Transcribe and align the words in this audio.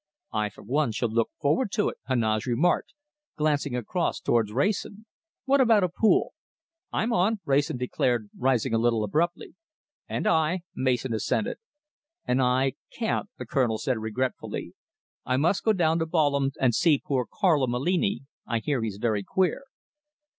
"I, 0.33 0.49
for 0.49 0.63
one, 0.63 0.91
shall 0.93 1.09
look 1.11 1.29
forward 1.39 1.71
to 1.73 1.87
it," 1.89 1.97
Heneage 2.09 2.47
remarked, 2.47 2.95
glancing 3.37 3.75
across 3.75 4.19
towards 4.19 4.51
Wrayson. 4.51 5.05
"What 5.45 5.61
about 5.61 5.83
a 5.83 5.89
pool?" 5.89 6.33
"I'm 6.91 7.13
on," 7.13 7.39
Wrayson 7.45 7.77
declared, 7.77 8.31
rising 8.35 8.73
a 8.73 8.79
little 8.79 9.03
abruptly. 9.03 9.53
"And 10.09 10.25
I," 10.25 10.61
Mason 10.73 11.13
assented. 11.13 11.57
"And 12.25 12.41
I 12.41 12.73
can't," 12.91 13.29
the 13.37 13.45
Colonel 13.45 13.77
said 13.77 13.99
regretfully. 13.99 14.73
"I 15.23 15.37
must 15.37 15.63
go 15.63 15.71
down 15.71 15.99
to 15.99 16.07
Balham 16.07 16.49
and 16.59 16.73
see 16.73 16.99
poor 17.05 17.27
Carlo 17.31 17.67
Mallini; 17.67 18.21
I 18.47 18.57
hear 18.57 18.81
he's 18.81 18.97
very 18.97 19.21
queer." 19.21 19.65